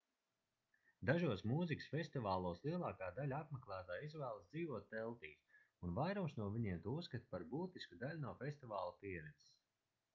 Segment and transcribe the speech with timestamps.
[1.07, 5.43] dažos mūzikas festivālos lielāka daļa apmeklētāju izvēlas dzīvot teltīs
[5.89, 9.53] un vairums no viņiem to uzskata par būtisku daļu no festivāla pieredzes